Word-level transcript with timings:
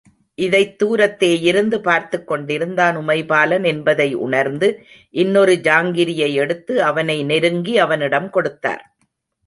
இதைத் 0.37 0.83
தூரத்தேயிருந்து 0.83 1.77
பார்த்துக்கொண்டிருந் 1.79 2.73
தான் 2.73 2.97
உமைபாலன் 2.97 3.65
என்பதை 3.65 4.13
உணர்ந்து, 4.13 4.69
இன்னொரு 5.13 5.53
ஜாங்கிரியை 5.63 6.33
எடுத்து, 6.33 6.83
அவனை 6.83 7.23
நெருங்கி, 7.23 7.77
அவனிடம் 7.77 8.29
கொடுத்தார். 8.29 8.95